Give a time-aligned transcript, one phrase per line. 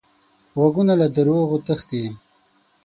[0.59, 2.03] غوږونه له دروغو تښتي